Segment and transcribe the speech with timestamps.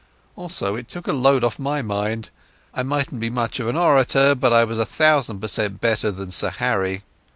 [0.35, 2.31] Also it took a load off my mind.
[2.73, 6.09] I mightn't be much of an orator, but I was a thousand per cent better
[6.09, 7.03] than Sir Harry.